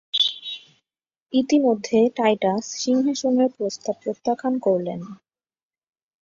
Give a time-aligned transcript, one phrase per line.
[1.33, 4.99] ইতিমধ্যে টাইটাস সিংহাসনের প্রস্তাব প্রত্যাখ্যান করলেন।